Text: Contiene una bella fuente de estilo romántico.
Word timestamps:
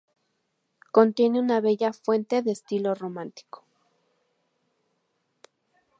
Contiene 0.91 1.39
una 1.39 1.61
bella 1.61 1.93
fuente 1.93 2.41
de 2.41 2.53
estilo 2.53 2.95
romántico. 2.95 3.63